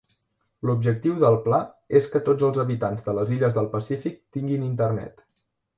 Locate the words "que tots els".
2.15-2.59